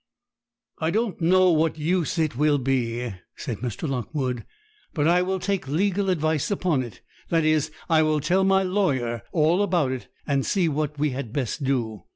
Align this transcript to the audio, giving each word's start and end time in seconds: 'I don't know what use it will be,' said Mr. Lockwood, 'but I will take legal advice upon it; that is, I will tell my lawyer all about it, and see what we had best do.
'I 0.79 0.89
don't 0.89 1.21
know 1.21 1.51
what 1.51 1.77
use 1.77 2.17
it 2.17 2.35
will 2.35 2.57
be,' 2.57 3.13
said 3.35 3.57
Mr. 3.59 3.87
Lockwood, 3.87 4.45
'but 4.95 5.07
I 5.07 5.21
will 5.21 5.37
take 5.39 5.67
legal 5.67 6.09
advice 6.09 6.49
upon 6.49 6.81
it; 6.81 7.01
that 7.29 7.45
is, 7.45 7.69
I 7.87 8.01
will 8.01 8.19
tell 8.19 8.43
my 8.43 8.63
lawyer 8.63 9.21
all 9.31 9.61
about 9.61 9.91
it, 9.91 10.07
and 10.25 10.43
see 10.43 10.67
what 10.67 10.97
we 10.97 11.11
had 11.11 11.31
best 11.31 11.63
do. 11.63 12.05